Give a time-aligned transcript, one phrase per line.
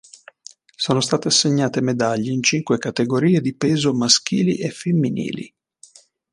[0.75, 5.53] Sono state assegnate medaglie in cinque categorie di peso maschili e femminili.